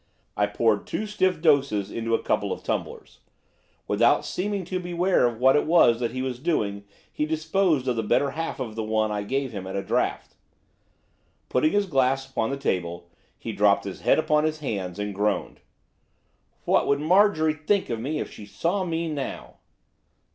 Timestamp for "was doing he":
6.23-7.27